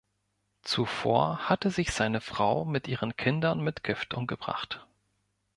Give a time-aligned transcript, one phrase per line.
[0.63, 4.87] Zuvor hatte sich seine Frau mit ihren Kindern mit Gift umgebracht.